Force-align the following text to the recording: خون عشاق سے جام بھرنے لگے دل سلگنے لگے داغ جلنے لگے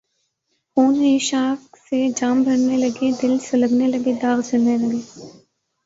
خون 0.77 0.95
عشاق 1.07 1.59
سے 1.85 1.99
جام 2.17 2.37
بھرنے 2.43 2.77
لگے 2.77 3.11
دل 3.21 3.37
سلگنے 3.49 3.87
لگے 3.87 4.13
داغ 4.21 4.39
جلنے 4.47 4.77
لگے 4.77 5.01